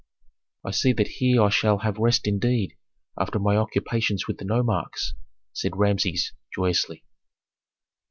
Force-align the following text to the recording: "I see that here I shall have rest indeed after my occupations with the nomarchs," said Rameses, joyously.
"I 0.65 0.71
see 0.71 0.93
that 0.93 1.07
here 1.19 1.43
I 1.43 1.49
shall 1.49 1.77
have 1.77 1.99
rest 1.99 2.25
indeed 2.27 2.75
after 3.19 3.37
my 3.37 3.55
occupations 3.55 4.25
with 4.27 4.39
the 4.39 4.45
nomarchs," 4.45 5.13
said 5.53 5.77
Rameses, 5.77 6.33
joyously. 6.55 7.05